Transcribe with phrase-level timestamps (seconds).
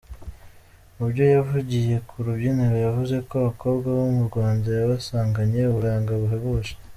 [0.97, 6.73] Mu byo yavugiye ku rubyiniro yavuze ko abakobwa bo mu Rwanda yabasanganye uburanga buhebuje.